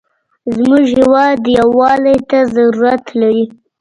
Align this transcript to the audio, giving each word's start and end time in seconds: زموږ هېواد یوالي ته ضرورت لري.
زموږ 0.55 0.85
هېواد 0.97 1.39
یوالي 1.59 2.17
ته 2.29 2.39
ضرورت 2.55 3.03
لري. 3.19 3.43